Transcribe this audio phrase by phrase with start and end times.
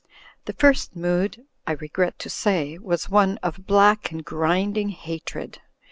[0.45, 5.61] The First Mood, I regret to say, was one of black and grinding hatred.